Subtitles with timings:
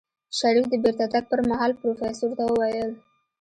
[0.37, 2.89] شريف د بېرته تګ پر مهال پروفيسر ته وويل.